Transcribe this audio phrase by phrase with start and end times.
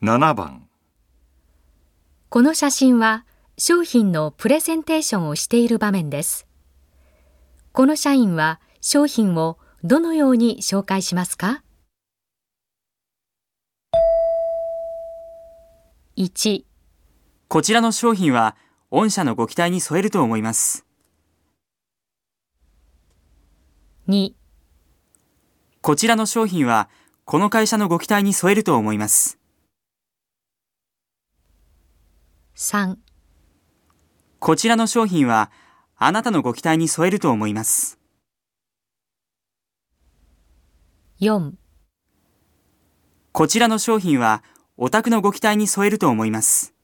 [0.00, 0.68] 7番
[2.28, 6.46] この写真は商品のプレゼンテーションをしている場面です。
[7.72, 11.64] この社員は商品をどのように紹介しますか
[16.16, 16.62] ?1、
[17.48, 18.54] こちらの商品は
[18.92, 20.86] 御社のご期待に添えると思います。
[24.08, 24.30] 2、
[25.80, 26.88] こちらの商品は
[27.24, 29.38] この会社のご期待に添えると思います。
[32.60, 32.96] 3
[34.40, 35.52] こちらの商品は
[35.96, 38.00] あなたのご期待に添えると思います。
[41.20, 41.52] 4
[43.30, 44.42] こちらの商品は
[44.76, 46.74] お宅のご期待に添えると思います。